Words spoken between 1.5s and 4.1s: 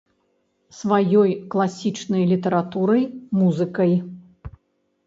класічнай літаратурай, музыкай.